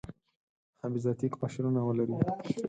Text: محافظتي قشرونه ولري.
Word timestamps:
محافظتي 0.75 1.27
قشرونه 1.41 1.81
ولري. 1.87 2.17